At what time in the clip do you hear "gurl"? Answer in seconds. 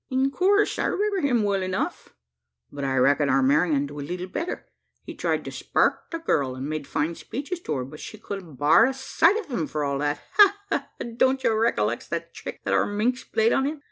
6.17-6.57